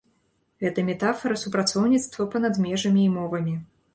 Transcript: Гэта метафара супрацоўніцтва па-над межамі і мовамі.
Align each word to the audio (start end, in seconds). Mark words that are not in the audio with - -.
Гэта 0.63 0.85
метафара 0.87 1.35
супрацоўніцтва 1.41 2.27
па-над 2.33 2.59
межамі 2.65 3.01
і 3.09 3.13
мовамі. 3.21 3.55